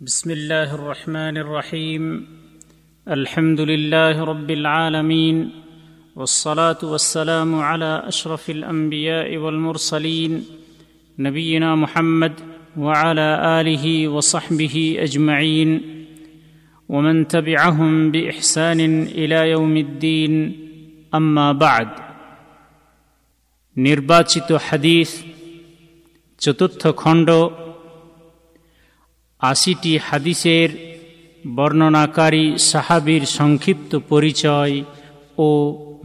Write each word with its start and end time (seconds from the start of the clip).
بسم 0.00 0.30
الله 0.30 0.74
الرحمن 0.74 1.36
الرحيم 1.36 2.26
الحمد 3.08 3.60
لله 3.60 4.24
رب 4.24 4.50
العالمين 4.50 5.50
والصلاه 6.16 6.78
والسلام 6.82 7.54
على 7.54 8.02
اشرف 8.06 8.50
الانبياء 8.50 9.36
والمرسلين 9.36 10.44
نبينا 11.18 11.74
محمد 11.74 12.32
وعلى 12.76 13.28
اله 13.60 14.08
وصحبه 14.08 14.96
اجمعين 14.98 15.70
ومن 16.88 17.28
تبعهم 17.28 18.10
باحسان 18.10 18.80
الى 19.02 19.50
يوم 19.50 19.76
الدين 19.76 20.34
اما 21.14 21.52
بعد 21.52 21.88
নির্বাচিত 23.76 24.52
হাদিস 24.52 25.10
চতুর্থ 26.38 26.86
খণ্ড 26.86 27.28
আশিটি 29.40 29.92
হাদিসের 29.98 30.70
বর্ণনাকারী 31.56 32.46
সাহাবির 32.62 33.22
সংক্ষিপ্ত 33.38 33.92
পরিচয় 34.08 34.74
ও 35.38 35.48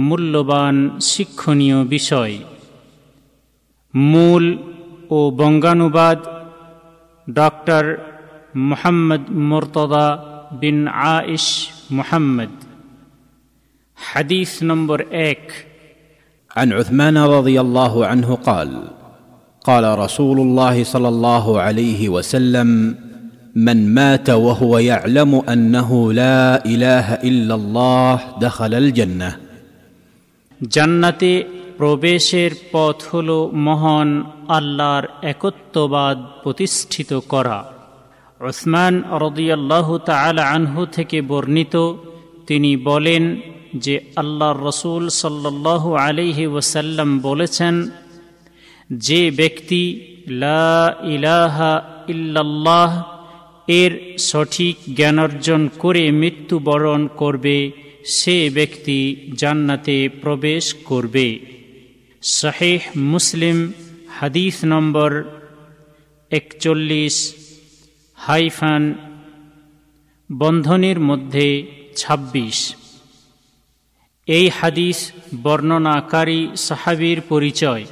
মূল্যবান 0.00 0.76
শিক্ষণীয় 1.10 1.78
বিষয় 1.86 2.34
মূল 3.94 4.44
ও 5.10 5.18
বঙ্গানুবাদ 5.30 6.18
ডক্টর 7.26 7.84
মোহাম্মদ 8.62 9.22
মোরতদা 9.48 10.06
বিন 10.60 10.78
আইশ 11.08 11.46
মোহাম্মদ 11.90 12.52
হাদিস 13.98 14.50
নম্বর 14.62 14.98
এক 15.30 15.44
عن 16.50 16.68
عثمان 16.72 17.16
رضي 17.28 17.56
الله 17.60 17.94
عنه 18.06 18.28
قال 18.40 18.70
قال 19.64 19.84
رسول 19.98 20.38
الله 20.40 20.76
صلى 20.84 21.08
الله 21.08 21.60
عليه 21.60 22.00
وسلم 22.08 22.68
من 23.56 23.94
مات 23.94 24.30
وهو 24.30 24.78
يعلم 24.78 25.42
انه 25.46 26.12
لا 26.12 26.66
اله 26.66 27.06
الا 27.14 27.54
الله 27.54 28.18
دخل 28.40 28.72
الجنه 28.74 29.30
জান্নাতে 30.60 31.32
প্রবেশের 31.78 32.52
পথ 32.72 32.98
হল 33.10 33.28
মহান 33.66 34.08
আল্লাহর 34.48 35.04
একত্ববাদ 35.32 36.16
প্রতিষ্ঠিত 36.42 37.10
করা 37.32 37.58
ওসমান 38.40 38.94
রদিয়াল্লাহ 39.24 39.86
তালা 40.08 40.42
আনহু 40.50 40.80
থেকে 40.96 41.18
বর্ণিত 41.30 41.74
তিনি 42.48 42.72
বলেন 42.88 43.22
যে 43.84 43.94
আল্লাহর 44.16 44.60
রসুল 44.68 45.02
সাল্লাহ 45.22 45.82
আলিহি 46.00 46.44
ওসাল্লাম 46.52 47.08
বলেছেন 47.18 47.74
যে 48.90 49.20
ব্যক্তি 49.30 49.82
লা 50.42 50.72
ইলাহা 51.14 51.72
ইল্লাল্লাহ 52.14 52.90
এর 53.67 54.17
সঠিক 54.17 54.75
জ্ঞান 54.95 55.19
অর্জন 55.19 55.67
করে 55.79 56.11
মৃত্যুবরণ 56.11 57.07
করবে, 57.07 57.71
সে 58.05 58.49
ব্যক্তি 58.49 59.15
জান্নাতে 59.33 60.09
প্রবেশ 60.21 60.73
করবে। 60.73 61.39
শাহেহ 62.23 62.81
মুসলিম, 62.95 63.73
হাদিস 64.09 64.55
নম্বর 64.65 65.23
একচল্লিশ, 66.31 67.33
হাইফান, 68.15 68.93
বন্ধনের 70.31 70.99
মধ্যে 70.99 71.67
২৬ 71.95 72.75
এই 74.27 74.49
হাদিস 74.49 75.11
বর্ণনাকারী 75.43 76.47
সাহাবির 76.55 77.21
পরিচয়। 77.21 77.85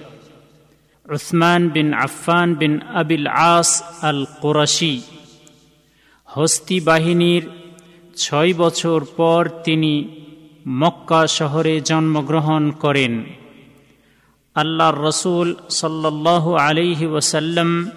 উসমান 1.10 1.70
বিন 1.70 1.94
আফফান 1.94 2.56
বিন 2.56 2.82
আবিল 2.82 3.28
আস 3.28 3.84
আল 4.02 4.26
কোরাশি। 4.42 5.02
হস্তি 6.36 6.80
বাহিনীর 6.80 7.44
ছয় 8.18 8.54
বছর 8.54 9.06
পর 9.18 9.50
তিনি 9.64 9.94
মক্কা 10.68 11.28
শহরে 11.28 11.82
জন্মগ্রহণ 11.82 12.72
করেন। 12.72 13.24
আল্লাহর 14.56 14.98
রসুল 15.02 15.56
সাল্লাহ 15.70 16.54
আলিহি 16.54 17.06
ওসাল্লাম 17.06 17.92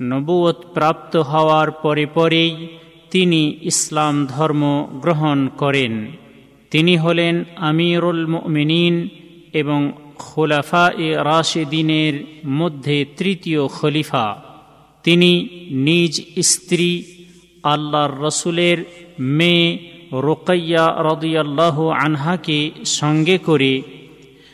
নবুয়ত 0.00 0.56
প্রাপ্ত 0.74 1.16
হওয়ার 1.16 1.70
পরে 1.70 2.06
পরেই 2.06 2.68
তিনি 3.10 3.58
ইসলাম 3.62 4.26
ধর্ম 4.26 4.88
গ্রহণ 4.92 5.48
করেন। 5.48 6.12
তিনি 6.70 6.96
হলেন 6.96 7.44
আমিরুল 7.56 8.26
মিনীন 8.26 9.08
এবং 9.52 9.92
খোলাফা 10.18 10.90
এ 10.98 11.08
রাশেদিনের 11.24 12.14
মধ্যে 12.46 13.04
তৃতীয় 13.16 13.68
খলিফা। 13.68 14.42
তিনি 15.04 15.48
নিজ 15.70 16.22
স্ত্রী 16.42 16.90
আল্লাহর 17.62 18.20
রসুলের 18.20 18.84
মেয়ে 19.18 19.78
রোকাইয়া 20.12 20.96
রদিয়াল্লাহ 20.98 21.88
আনহাকে 21.88 22.70
সঙ্গে 22.84 23.38
করে 23.38 23.82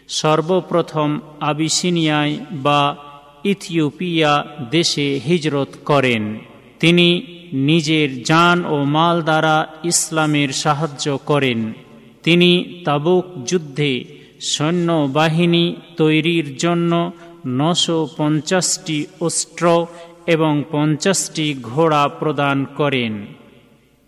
সর্বপ্রথম 0.09 1.21
আবিসিনিয়ায় 1.41 2.39
বা 2.53 2.97
ইথিওপিয়া 3.45 4.47
দেশে 4.71 5.21
হিজরত 5.27 5.69
করেন। 5.85 6.39
তিনি 6.81 7.23
নিজের 7.53 8.23
যান 8.23 8.65
ও 8.65 8.85
মাল 8.85 9.23
দ্বারা 9.23 9.67
ইসলামের 9.85 10.49
সাহায্য 10.49 11.19
করেন। 11.27 11.73
তিনি 12.23 12.83
তাবুক 12.85 13.25
যুদ্ধে 13.47 14.05
সৈন্যবাহিনী 14.41 15.75
তৈরির 15.97 16.57
জন্য 16.57 17.11
নশো 17.47 18.09
পঞ্চাশটি 18.17 19.07
অস্ত্র 19.21 19.87
এবং 20.27 20.65
পঞ্চাশটি 20.71 21.55
ঘোড়া 21.63 22.09
প্রদান 22.09 22.65
করেন। 22.65 23.27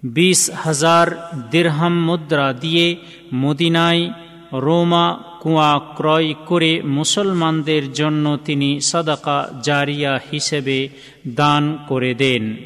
বিশ 0.02 0.50
হাজার 0.50 1.30
দীর্হাম 1.50 2.04
মুদ্রা 2.04 2.52
দিয়ে 2.52 2.96
মদিনায় 3.34 4.10
রোমা 4.52 5.20
কুয়া 5.40 5.80
ক্রয় 5.96 6.34
করে 6.46 6.82
মুসলমানদের 6.82 7.92
জন্য 7.92 8.38
তিনি 8.44 8.80
সাদাকা 8.80 9.50
জারিয়া 9.62 10.20
হিসেবে 10.32 10.88
দান 11.28 11.78
করে 11.88 12.14
দেন। 12.14 12.56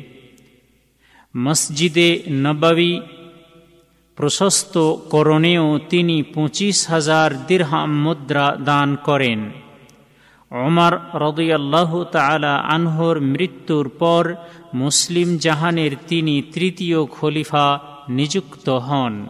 মসজিদে 1.36 2.22
নবাবী 2.30 3.00
প্রশস্ত 4.16 4.94
করণেও 4.94 5.78
তিনি 5.88 6.22
পঁচিশ 6.22 6.88
হাজার 6.88 7.46
দীর্হাম 7.46 8.02
মুদ্রা 8.02 8.56
দান 8.64 8.96
করেন। 8.96 9.61
ওমর 10.52 10.98
রদুয়াল্লাহ 11.14 12.04
তালা 12.04 12.56
আনহর 12.56 13.20
মৃত্যুর 13.20 13.88
পর 13.88 14.34
মুসলিম 14.74 15.38
জাহানের 15.38 15.90
তিনি 16.08 16.42
তৃতীয় 16.42 17.04
খলিফা 17.04 17.80
নিযুক্ত 18.08 18.68
হন। 18.68 19.26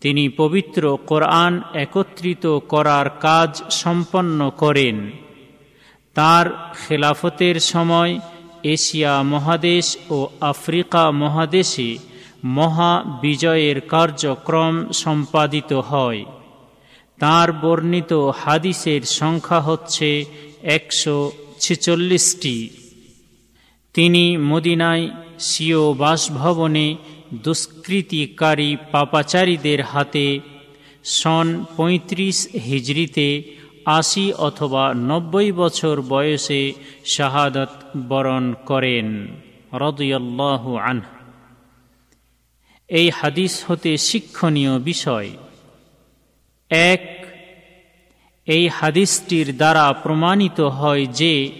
তিনি 0.00 0.28
পবিত্র 0.28 0.98
কোরআন 1.06 1.62
একত্রিত 1.74 2.58
করার 2.58 3.10
কাজ 3.10 3.62
সম্পন্ন 3.70 4.50
করেন। 4.56 5.10
তার 6.14 6.74
খেলাফতের 6.74 7.60
সময় 7.60 8.18
এশিয়া 8.62 9.22
মহাদেশ 9.22 9.96
ও 10.10 10.26
আফ্রিকা 10.40 11.10
মহাদেশে 11.10 11.98
মহা 12.44 13.02
বিজয়ের 13.22 13.80
কার্যক্রম 13.80 14.92
সম্পাদিত 14.92 15.72
হয়। 15.72 16.24
তার 17.20 17.52
বর্ণিত 17.52 18.12
হাদিসের 18.12 19.02
সংখ্যা 19.02 19.60
হচ্ছে 19.60 20.24
একশো 20.62 21.32
ছেচল্লিশটি। 21.58 22.70
তিনি 23.94 24.36
মদিনায় 24.36 25.08
সিও 25.38 25.92
বাসভবনে 25.92 26.96
দুষ্কৃতিকারী 27.34 28.76
পাপাচারীদের 28.92 29.82
হাতে 29.82 30.40
সন 31.04 31.64
পঁয়ত্রিশ 31.76 32.48
হিজড়িতে 32.66 33.28
আশি 33.84 34.32
অথবা 34.32 34.94
নব্বই 34.94 35.52
বছর 35.52 36.00
বয়সে 36.00 36.72
শাহাদত 37.04 37.72
বরণ 38.08 38.54
করেন, 38.66 39.26
রদুয়াল্লাহ 39.72 40.74
আনহ। 40.74 41.08
এই 42.88 43.10
হাদিস 43.10 43.64
হতে 43.66 43.96
শিক্ষণীয় 43.96 44.78
বিষয়। 44.78 45.30
এক, 46.70 47.26
এই 48.46 48.68
হাদিসটির 48.68 49.56
দ্বারা 49.56 49.92
প্রমাণিত 49.92 50.60
হয় 50.60 51.06
যে 51.06 51.50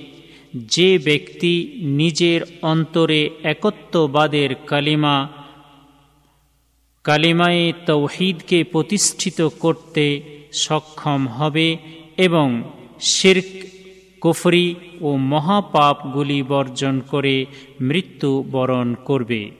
যে 0.54 0.98
ব্যক্তি 0.98 1.80
নিজের 1.82 2.40
অন্তরে 2.62 3.30
একত্ববাদের 3.42 4.54
কালিমা, 4.54 5.28
কালিমায়ে 7.04 7.72
তৌহিদকে 7.86 8.64
প্রতিষ্ঠিত 8.64 9.48
করতে 9.60 10.22
সক্ষম 10.52 11.28
হবে 11.28 11.76
এবং 12.16 12.62
শির্ক, 13.00 13.66
কুফরি 14.20 14.74
ও 15.00 15.16
মহাপাপগুলি 15.16 16.42
বর্জন 16.42 17.00
করে 17.00 17.46
মৃত্যু 17.80 18.44
বরণ 18.50 18.94
করবে। 18.94 19.50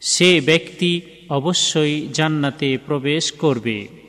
সে 0.00 0.40
ব্যক্তি 0.40 1.00
অবশ্যই 1.28 2.08
জান্নাতে 2.08 2.78
প্রবেশ 2.86 3.32
করবে। 3.32 4.05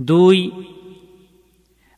দুই, 0.00 0.50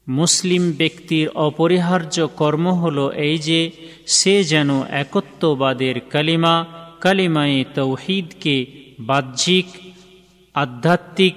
মুসলিম 0.08 0.73
ব্যক্তির 0.73 1.29
অপরিহার্য 1.29 2.29
কর্ম 2.37 2.69
হল 2.69 3.08
এই 3.08 3.38
যে 3.38 3.70
সে 4.06 4.44
যেন 4.44 4.82
একত্ববাদের 4.82 6.00
কালিমা, 6.00 6.67
কালিমায়ে 7.00 7.64
তৌহিদকে 7.75 8.67
বাহ্যিক, 9.00 9.67
আধ্যাত্মিক 10.55 11.35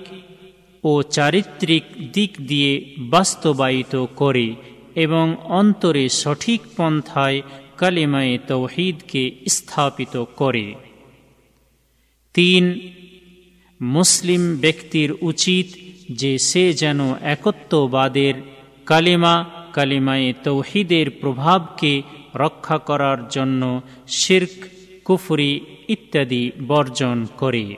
ও 0.83 1.01
চারিত্রিক 1.01 1.83
দিক 2.13 2.31
দিয়ে 2.48 2.95
বাস্তবায়িত 3.00 4.06
করে 4.15 4.56
এবং 4.95 5.36
অন্তরে 5.44 6.09
সঠিক 6.09 6.62
পন্থায় 6.77 7.42
কালিমায়ে 7.77 8.38
তৌহিদকে 8.48 9.31
স্থাপিত 9.48 10.25
করে। 10.36 10.74
তিন, 12.33 12.80
মুসলিম 13.81 14.56
ব্যক্তির 14.56 15.13
উচিত 15.21 15.87
যে 16.09 16.38
সে 16.38 16.74
যেন 16.74 17.15
একত্ববাদের 17.15 18.33
কালিমা, 18.86 19.45
কালিমায়ে 19.74 20.33
তৌহিদের 20.44 21.09
প্রভাবকে 21.09 22.01
রক্ষা 22.36 22.77
করার 22.77 23.27
জন্য 23.27 23.81
শির্ক, 24.07 24.65
কুফরি 25.06 25.62
ইত্যাদি 25.88 26.51
বর্জন 26.68 27.27
করে। 27.38 27.75